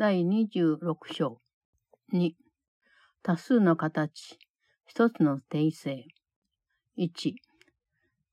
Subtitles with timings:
[0.00, 1.42] 第26章。
[2.14, 2.30] 2、
[3.22, 4.38] 多数の形、
[4.86, 6.06] 一つの定性。
[6.96, 7.34] 1、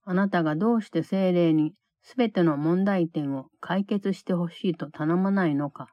[0.06, 5.88] あなたがどうして精霊にすべての問題点を解決してほしいと頼まないのか、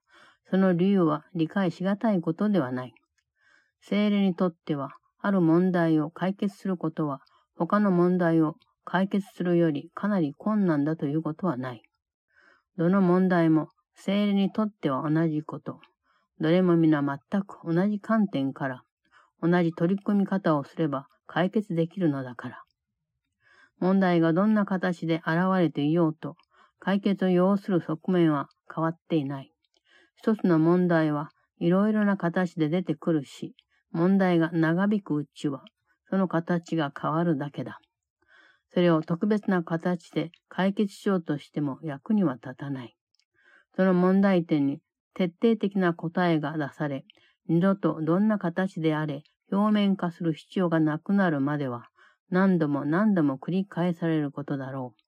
[0.50, 2.94] その理由は理解しがたいことではない。
[3.82, 7.20] 精霊にとっては、ある問題を解決することは、
[7.58, 8.56] 他の問題を
[8.86, 11.84] 解決するよりかなり困難だということはない。
[12.78, 15.80] どの問題も精霊にとっては同じこと。
[16.40, 18.84] どれも皆全く同じ観点から、
[19.42, 22.64] 同じ取り組み方をすれば解決できるのだから。
[23.80, 26.36] 問題がどんな形で現れていようと、
[26.80, 29.52] 解決を要する側面は変わっていない。
[30.16, 33.56] 一つの問題はいろいろな形で出てくるし、
[33.92, 35.64] 問題が長引くうちは、
[36.10, 37.80] その形が変わるだけだ。
[38.74, 42.96] それを特別な形で解決しようとしても役には立たない。
[43.76, 44.80] その問題点に
[45.14, 47.06] 徹底的な答えが出され、
[47.48, 51.90] 二度とどんな形であれ表面化する必要がなくなるまでは、
[52.30, 55.02] 何度も何度も繰り返されることだろう。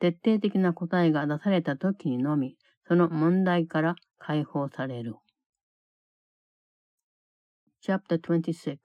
[0.00, 2.56] 徹底的な答えが出された時にのみ、
[2.88, 5.16] その問題から解放される。
[7.84, 8.78] Chapter 26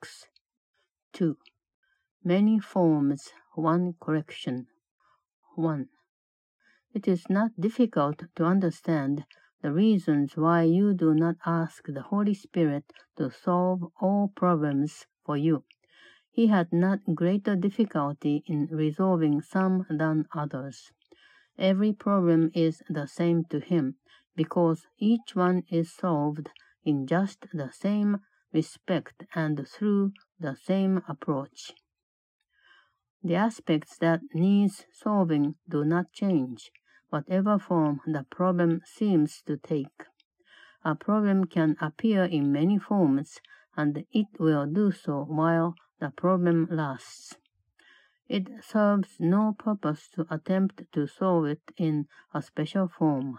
[1.14, 1.34] 2.
[2.24, 4.66] Many forms, one correction.
[5.56, 5.86] 1.
[6.94, 9.24] It is not difficult to understand
[9.60, 15.36] the reasons why you do not ask the Holy Spirit to solve all problems for
[15.36, 15.64] you.
[16.30, 20.92] He had not greater difficulty in resolving some than others.
[21.58, 23.96] Every problem is the same to him,
[24.34, 26.50] because each one is solved
[26.84, 28.20] in just the same
[28.52, 31.72] respect and through the same approach.
[33.22, 36.70] The aspects that needs solving do not change,
[37.10, 40.04] whatever form the problem seems to take.
[40.84, 43.40] A problem can appear in many forms,
[43.76, 47.36] and it will do so while the problem lasts.
[48.28, 53.38] It serves no purpose to attempt to solve it in a special form.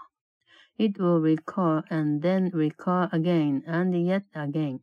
[0.78, 4.82] It will recur and then recur again and yet again,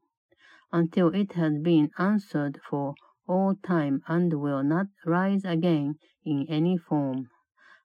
[0.73, 2.95] until it has been answered for
[3.27, 5.95] all time and will not rise again
[6.25, 7.27] in any form.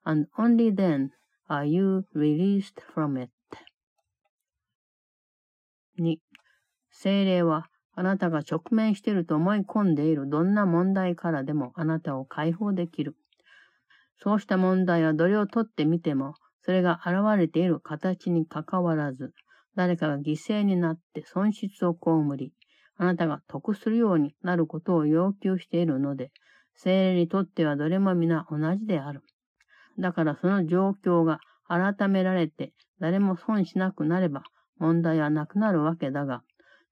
[0.05, 1.09] And only then
[1.49, 3.29] are you released from it.
[5.99, 6.17] 2.
[6.89, 13.15] 精霊はあなたが直面していると思い込んでいるどんな問題からでもあなたを解放できる。
[14.17, 19.33] そうした問題はどれをとってみても、それが現れている形にかかわらず、
[19.75, 22.53] 誰かが犠牲になって損失を被り、
[23.01, 26.31] あなたが得するようになることを要求しているので、
[26.75, 29.23] 精霊にとってはどれも皆同じである。
[29.97, 34.43] だからその状況が改められて誰も損しなくなれば
[34.77, 36.43] 問題はなくなるわけだが、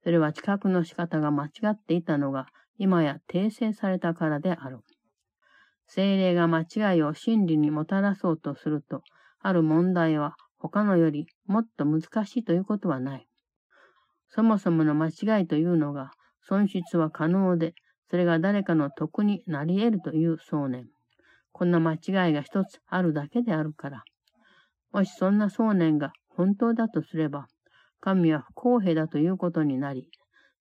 [0.02, 2.46] それは知覚の仕方が間違っていたのが、
[2.76, 4.80] 今や訂正されたからである。
[5.86, 9.04] 精霊が間違いを真理にもたらそうとすると、
[9.38, 13.29] ある問題は他のよりもっと難しいということはない。
[14.30, 17.74] そもそもの間違いというのが、損失は可能で、
[18.08, 20.86] それが誰かの得になり得るという想念。
[21.52, 24.04] こんな間違いが一つあるだけであるから。
[24.92, 27.46] もしそんな想念が本当だとすれば、
[28.00, 30.08] 神は不公平だということになり、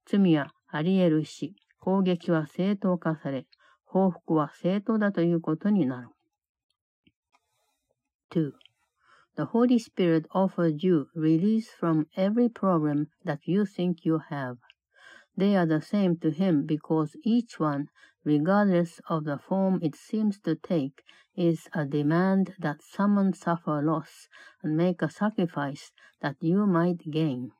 [0.05, 3.45] 罪はあり得るし、攻撃は正当化され、
[3.85, 6.09] 報復は正当だということになる。
[8.31, 8.51] 2.
[9.39, 14.57] The Holy Spirit offers you release from every problem that you think you have.
[15.37, 17.87] They are the same to Him because each one,
[18.25, 21.03] regardless of the form it seems to take,
[21.37, 24.27] is a demand that someone suffer loss
[24.61, 27.53] and make a sacrifice that you might gain.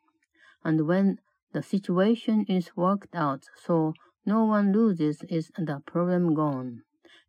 [0.66, 1.20] And when
[1.54, 3.94] the situation is worked out so
[4.26, 6.82] no one loses is the problem gone,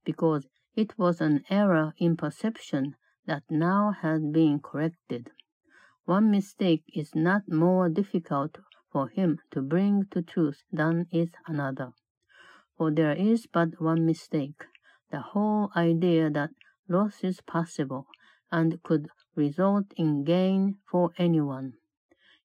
[0.05, 5.31] because it was an error in perception that now has been corrected.
[6.05, 8.59] One mistake is not more difficult
[8.91, 11.93] for him to bring to truth than is another.
[12.77, 14.65] For there is but one mistake,
[15.11, 16.51] the whole idea that
[16.89, 18.07] loss is possible
[18.51, 21.75] and could result in gain for anyone.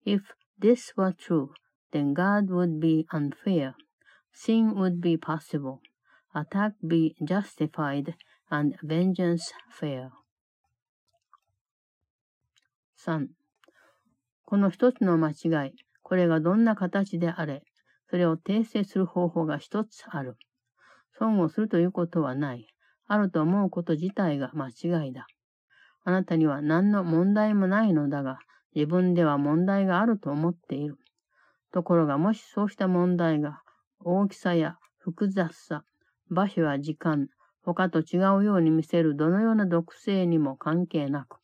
[0.03, 1.53] If this were true,
[1.91, 3.75] then God would be unfair,
[4.31, 5.81] sin would be possible,
[6.35, 8.15] attack be justified,
[8.51, 10.11] and vengeance fair.
[13.05, 13.27] 3.
[14.45, 17.63] この一つの間違い、これがどんな形であれ、
[18.09, 20.37] それを訂正する方法が一つある。
[21.17, 22.67] 損をするということはない。
[23.07, 25.27] あると思うこと自体が間違いだ。
[26.03, 28.39] あなたには何の問題もないのだが、
[28.73, 30.97] 自分では問題があると思っている。
[31.71, 33.61] ところがもしそうした問題が
[33.99, 35.83] 大きさや複雑さ、
[36.29, 37.27] 場所や時間、
[37.63, 41.37] 他と違うように見せるどのような毒性にも関係なく、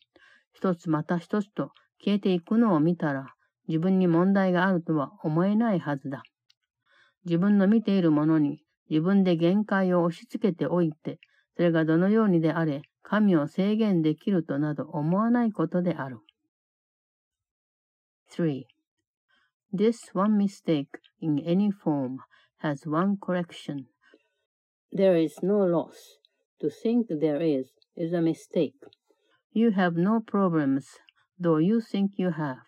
[0.53, 1.71] 一つまた一つと
[2.03, 3.27] 消えていくのを見たら、
[3.68, 6.24] 自分に問題があるとは思えないはずだ。
[7.25, 11.19] 自分の見ているものに自分で限界を押し付けておいて、
[11.56, 16.19] それがどのようにであれ、神を制限できるとなど思わないことである。
[18.31, 18.63] 3.
[19.74, 20.88] This one mistake
[21.21, 22.18] in any form
[22.62, 23.86] has one correction.
[24.92, 26.19] There is no loss.
[26.59, 28.75] To think there is is a mistake.
[29.53, 30.98] You have no problems,
[31.38, 32.59] though you think you have,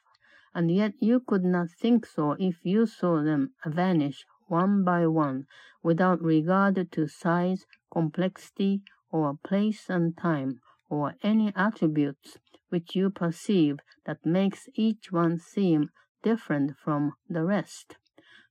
[0.53, 5.47] and yet you could not think so if you saw them vanish one by one
[5.81, 10.59] without regard to size, complexity, or place and time,
[10.89, 12.37] or any attributes
[12.67, 15.89] which you perceive that makes each one seem
[16.21, 17.95] different from the rest.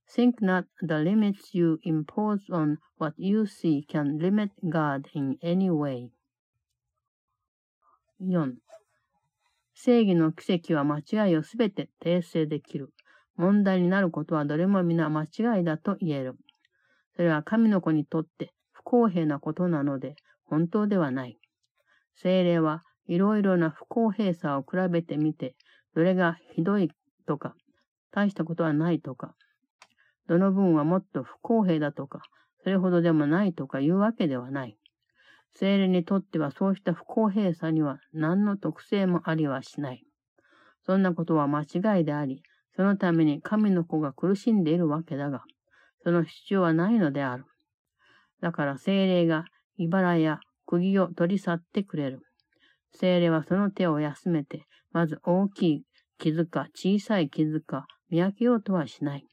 [0.09, 5.69] Think not the limits you impose on what you see can limit God in any
[5.69, 6.09] way.
[8.21, 8.53] 4.
[9.73, 12.93] 正義の奇跡は間違いをすべて訂正できる。
[13.35, 16.35] 問題になることはどれも皆間違いだと言える。
[17.15, 20.15] それは神の子にとって不公平なことなので
[20.45, 21.37] 本当ではない。
[22.15, 25.55] 精霊はいろいろな不公平さを比べてみて、
[25.95, 26.89] どれがひどい
[27.27, 27.55] とか、
[28.11, 29.35] 大したことはないとか、
[30.27, 32.21] どの分はもっと不公平だとか、
[32.63, 34.77] それほどでもないとかいうわけではない。
[35.55, 40.03] 精霊にとってはそうした不公平さには何の特性もありはしない。
[40.85, 42.41] そんなことは間違いであり、
[42.75, 45.43] そのために神の子が苦しんでいるわけだが、
[46.03, 47.45] その必要はないのである。
[48.41, 49.45] だから精霊が
[49.77, 52.21] 茨や釘を取り去ってくれる。
[52.91, 55.83] 精霊はその手を休めて、まず大きい
[56.17, 59.25] 傷か小さい傷か見分けようとはしない。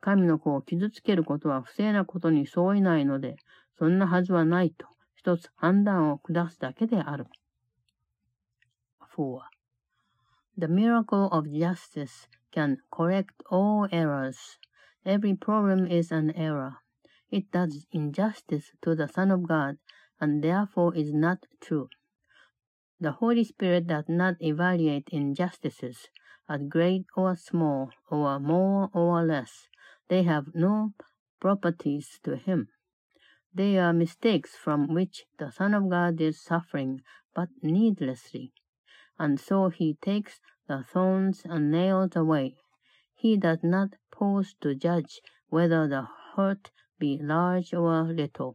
[0.00, 3.36] 神の子を傷つけることは不正なことに相違ないので、
[3.78, 4.86] そんなはずはないと、
[5.27, 7.27] 一つ判断を下すだけである。
[9.15, 9.41] 4.
[10.57, 14.59] The miracle of justice can correct all errors.
[15.05, 16.77] Every problem is an error.
[17.31, 19.77] It does injustice to the Son of God,
[20.19, 21.89] and therefore is not true.
[22.99, 26.09] The Holy Spirit does not evaluate injustices
[26.47, 29.67] as great or small, or more or less.
[30.07, 30.93] They have no
[31.39, 32.69] properties to him.
[33.54, 37.02] They are mistakes from which the Son of God is suffering,
[37.34, 38.52] but needlessly.
[39.18, 42.56] And so he takes the thorns and nails away.
[43.14, 46.06] He does not pause to judge whether the
[46.36, 48.54] hurt be large or little.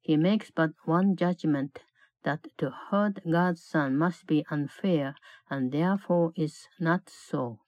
[0.00, 1.84] He makes but one judgment
[2.22, 5.14] that to hurt God's Son must be unfair,
[5.48, 7.60] and therefore is not so.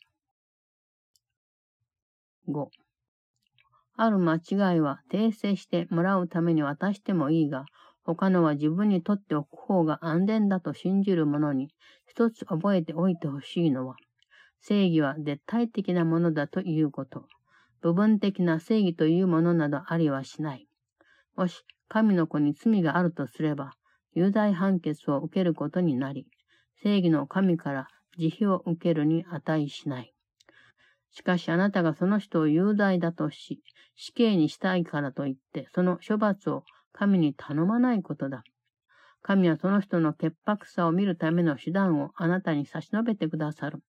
[2.47, 2.82] 5.
[3.97, 7.67] ある間違いは訂正してもらうために渡してもいいが、
[8.05, 11.69] 他のは自分にとっておく方が安全だと信じる者に
[12.07, 13.97] 一つ覚えておいてほしいのは、
[14.61, 17.27] 正義は絶対的なものだということ。
[17.81, 20.69] 部分的な正義というものなどありはしない。
[21.37, 23.73] もし神の子に罪があるとすれば、
[24.15, 26.27] 有罪判決を受けることになり、
[26.83, 27.89] 正義の神から
[28.19, 30.13] 慈悲を受けるに値しない。
[31.13, 33.63] しかしあなたがその人を有罪だとし、
[33.95, 38.43] 死刑にしたいからといって、その処罰を神に頼まないことだ。
[39.23, 43.81] 神はその人の潔白さを見るための手段をあなたに差し伸べてくださる。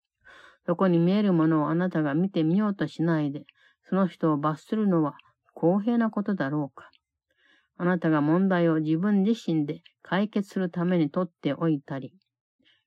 [0.66, 3.46] そこに見えるものをあなたが見てみようとしないで、
[3.90, 5.16] その人を罰するのは
[5.54, 6.90] 公平なことだろうか。
[7.78, 12.14] あなたが問題を自分自身で解決するために取っておいたり、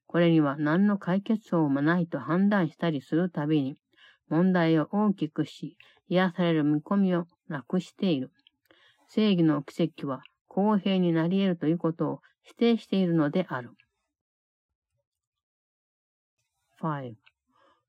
[0.06, 3.76] これには何の解決法もないと判断したりするたびに、
[4.28, 5.76] 問題を大きくし、
[6.08, 8.30] 癒される見込みをなくしている。
[9.08, 13.70] 正義の奇跡は公平になり得るということを否定しているのである。
[16.80, 17.14] 5.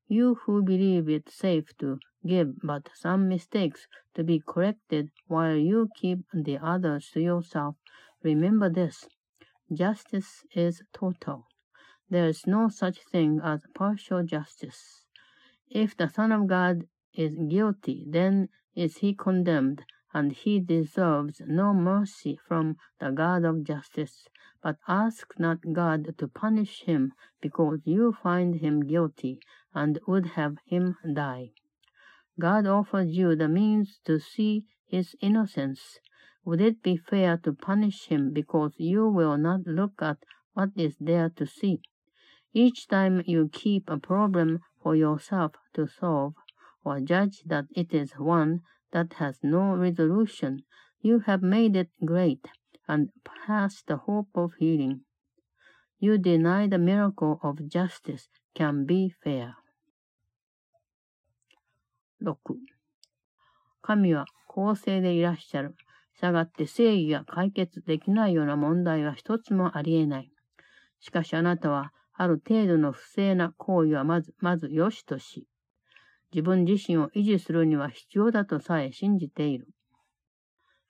[0.08, 5.88] You who believe it safe to give but some mistakes to be corrected while you
[5.94, 7.76] keep the others to yourself,
[8.22, 9.06] remember this.
[9.72, 11.46] Justice is total.
[12.10, 15.04] There is no such thing as partial justice.
[15.70, 19.84] If the Son of God is guilty, then is he condemned,
[20.14, 24.28] and he deserves no mercy from the God of justice.
[24.62, 29.40] But ask not God to punish him, because you find him guilty,
[29.74, 31.52] and would have him die.
[32.40, 35.98] God offers you the means to see his innocence.
[36.46, 40.96] Would it be fair to punish him because you will not look at what is
[40.98, 41.82] there to see?
[42.54, 46.34] each time you keep a problem for yourself to solve,
[46.84, 48.60] or judge that it is one
[48.92, 50.64] that has no resolution,
[51.00, 52.46] you have made it great
[52.86, 55.00] and past the hope of healing.
[55.98, 59.56] You deny the miracle of justice can be fair.
[62.20, 62.36] 6.
[63.82, 65.74] 神は公正でいらっしゃる。
[66.18, 70.32] したがって正義が解決できないような問題は一つもあり得ない。
[70.98, 75.46] しかしあなたは、ある程度の不正な行為はまず、まず良しとし、
[76.32, 79.68] 自分自身を維持するには必要だとさえ信じている。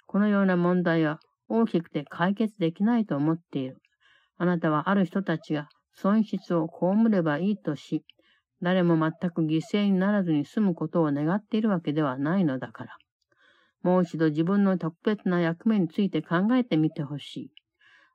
[0.07, 3.77] このような問題は大きくて解決できないと思っている。
[4.39, 8.05] あなたはある人たちが損失を被ればいいとし、
[8.63, 12.97] 誰も全く犠牲にならずに済むことを願っているわけではないのだから。
[13.83, 17.51] もう一度自分の特別な役目について考えてみてほしい。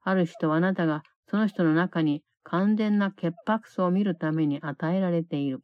[0.01, 5.61] ある人はあなたがその人の中に完全な潔白さを見るために与えられている。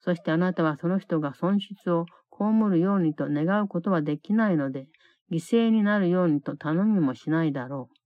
[0.00, 4.86] そしてあなたはその人が損失を被るようにと願うことはできないので、
[5.30, 7.96] 犠牲になるようにと頼みもしないだろう。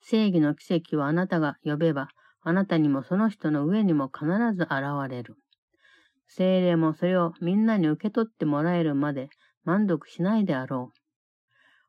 [0.00, 2.08] 正義の奇跡をあなたが呼べば、
[2.42, 4.72] あなたにもその人の上にも必ず現
[5.10, 5.36] れる。
[6.28, 9.30] 精霊もそれをみんなに受け取ってもらえるまで
[9.64, 10.98] 満足しないであろう。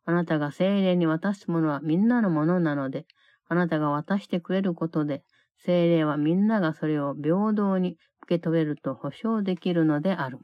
[0.05, 3.05] あなたが精霊に渡すものはみんなのものなので、
[3.47, 5.23] あなたが渡してくれることで、
[5.57, 10.39] 精霊はみんながそれを平等に受け取れると保証できるのである。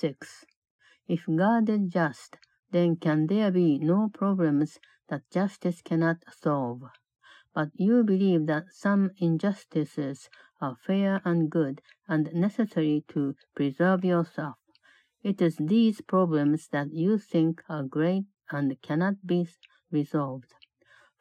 [0.00, 0.16] 6.
[1.08, 2.38] If God is just,
[2.72, 4.78] then can there be no problems
[5.08, 6.80] that justice cannot solve?
[7.52, 10.28] But you believe that some injustices
[10.60, 14.56] are fair and good and necessary to preserve yourself.
[15.22, 19.48] It is these problems that you think are great and cannot be
[19.90, 20.54] resolved.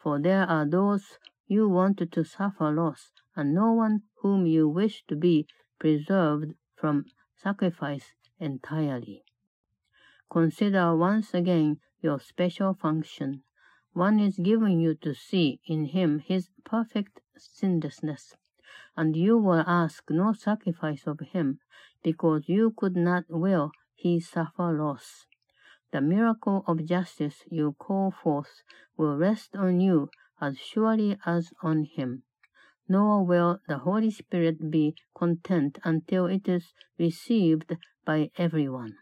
[0.02, 5.04] For there are those you want to suffer loss, and no one whom you wish
[5.08, 5.46] to be
[5.78, 9.24] preserved from sacrifice entirely.
[10.32, 13.44] Consider once again your special function.
[13.94, 18.36] One is given you to see in him his perfect sinlessness,
[18.96, 21.60] and you will ask no sacrifice of him,
[22.04, 25.26] because you could not will he suffer loss.
[25.92, 28.62] The miracle of justice you call forth
[28.96, 32.24] will rest on you as surely as on him.
[32.88, 38.98] Nor will the Holy Spirit be content until it is received by everyone.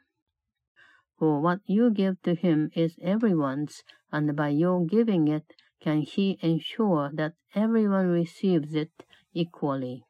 [1.17, 6.37] For what you give to him is everyone's, and by your giving it can he
[6.41, 8.91] ensure that everyone receives it
[9.33, 10.05] equally.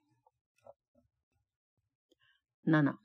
[2.65, 2.97] 7.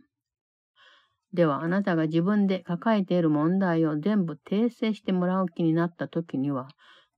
[1.33, 6.69] ではあなたが自分で抱えている問題を全部訂正してもらう気になった時には、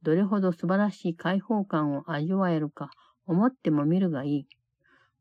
[0.02, 2.90] どれほど素晴らしい解放感を味わえるか
[3.26, 4.47] 思ってもみるがいい。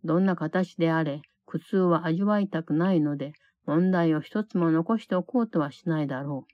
[0.04, 3.34] どんな形であれ、苦痛は味わいたくないので、
[3.66, 6.54] 問題を一つも残しておこうとはしないだろう。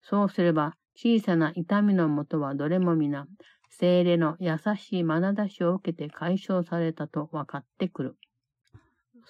[0.00, 3.26] そうすれば、小さな痛みのもとはどれも皆、
[3.68, 8.16] 精霊の優しい眼差しを受けて解消されたと分かってくる。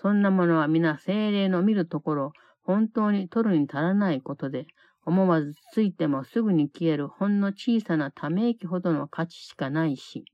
[0.00, 4.68] そんなものは皆精霊の見るところ、本当に取るに足らないことで、
[5.04, 10.24] 思わずついてもすぐに消えるほんの小さなため息ほどの価値しかないし、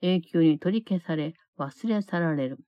[0.00, 2.58] 永久に取り消され、忘れ去られる。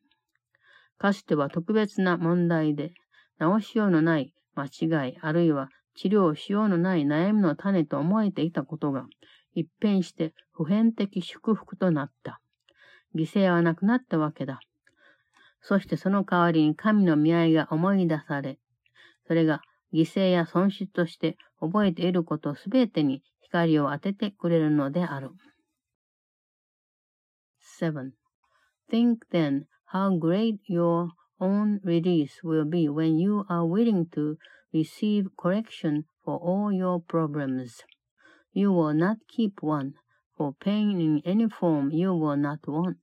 [0.99, 2.93] かつては特別な問題で、
[3.39, 9.07] 直しようのない間違い、あるいは治療しようのない悩みの種と思えていたことが、
[9.55, 12.43] 一変して普遍的祝福となった。
[13.17, 14.61] 犠牲はなくなったわけだ。
[15.66, 18.59] そしてその代わりに神の見合いが思い出され、
[19.26, 19.62] それが
[19.94, 25.30] 犠牲や損失として覚えていることすべてに光を当ててくれるのである。
[27.80, 28.11] 7.
[28.90, 31.09] Think then how great your
[31.40, 34.37] own release will be when you are willing to
[34.73, 37.83] receive correction for all your problems.
[38.52, 39.94] You will not keep one,
[40.37, 42.99] for pain in any form you will not want.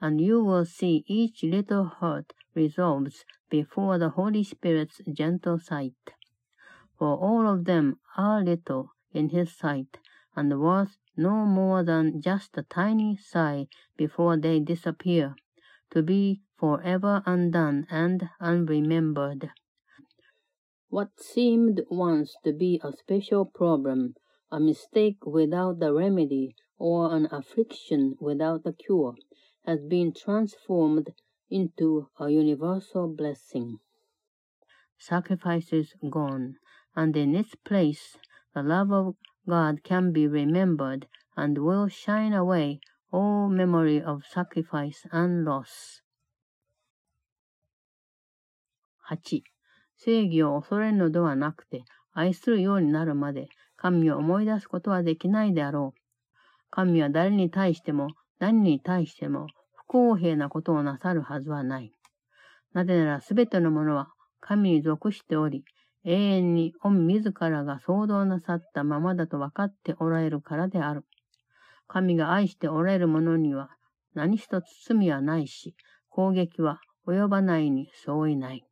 [0.00, 6.14] And you will see each little hurt resolves before the Holy Spirit's gentle sight.
[6.98, 9.98] For all of them are little in his sight,
[10.34, 13.66] and worth no more than just a tiny sigh
[13.96, 15.34] before they disappear,
[15.90, 19.50] to be forever undone and unremembered.
[20.88, 24.14] What seemed once to be a special problem,
[24.50, 29.14] a mistake without the remedy, or an affliction without the cure,
[29.65, 31.13] has been transformed
[31.49, 33.79] into a universal blessing.
[34.97, 36.55] Sacrifice is gone,
[36.95, 38.17] and in its place
[38.53, 39.15] the love of
[39.47, 42.79] God can be remembered and will shine away
[43.11, 46.01] all memory of sacrifice and loss.
[49.09, 49.43] 8.
[49.97, 55.99] 正義を恐れるのではなくて、愛するようになるまで、神を思い出すことはできないであろう。
[56.71, 58.09] 神は誰に対しても、
[58.40, 61.92] 何に対しても、不公平なことをなさるはずはない。
[62.72, 64.08] なぜならすべてのものは
[64.40, 65.64] 神に属しており、
[66.04, 71.04] 永遠に御自らが創造なさったままだと分かっておられるからである。
[71.86, 73.70] 神が愛しておられる者には
[74.14, 75.74] 何一つ罪はないし、
[76.08, 78.64] 攻撃は及ばないに相違ない。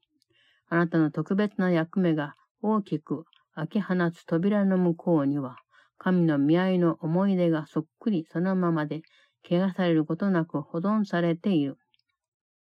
[0.71, 5.57] あなたの特別な役目が大きく開き放つ扉の向こうには、
[5.99, 9.03] 神の見合いの思い出がそっくりそのままで、
[9.47, 11.79] 怪我されることなく保存されている。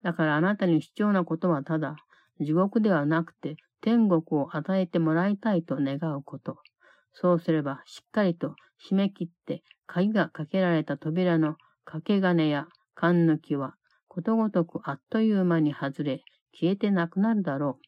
[0.02, 1.96] だからあなたに必要なことはただ、
[2.40, 6.58] 地獄ではなくて天国を与えてもらいたいと願うこと。
[7.12, 8.54] そうすれば、しっかりと
[8.88, 13.74] 締め切って、鍵がかけられた扉の掛け金や缶抜きは、
[14.08, 17.78] ことごとくあっという間に外れ、消えてなくなるだろ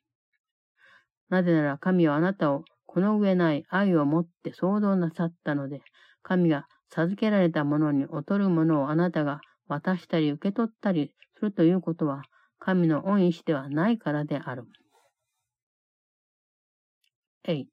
[1.31, 1.35] う。
[1.35, 5.81] なぜなら神はあなたをこの上ない愛を持って創造なさったので、
[6.23, 12.23] 神が授けられたものに劣るものをあなたが渡したり受け取ったりするということは、
[12.59, 14.65] 神の恩意志ではないからである。
[17.45, 17.65] 8.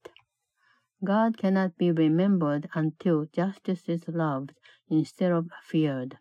[1.04, 4.54] God cannot be remembered until justice is loved
[4.90, 6.18] instead of feared.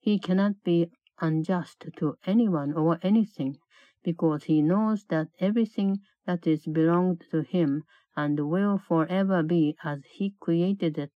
[0.00, 0.90] He cannot be
[1.20, 3.56] unjust to anyone or anything
[4.02, 7.84] because he knows that everything that is belonged to him
[8.16, 11.12] and will forever be as he created it.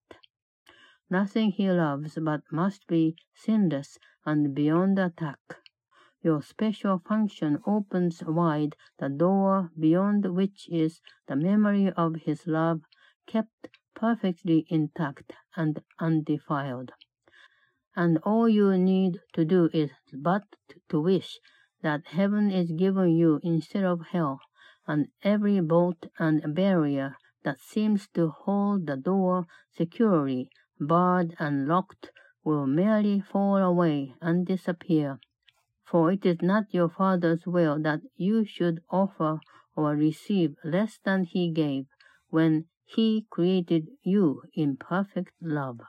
[1.10, 5.40] Nothing he loves but must be sinless and beyond attack.
[6.20, 12.82] Your special function opens wide the door beyond which is the memory of his love
[13.26, 16.92] kept perfectly intact and undefiled.
[17.96, 20.44] And all you need to do is but
[20.90, 21.38] to wish
[21.80, 24.40] that heaven is given you instead of hell,
[24.86, 32.10] and every bolt and barrier that seems to hold the door securely barred and locked
[32.44, 35.18] will merely fall away and disappear
[35.90, 39.40] for it is not your Father's will that you should offer
[39.74, 41.86] or receive less than he gave
[42.28, 45.80] when he created you in perfect love.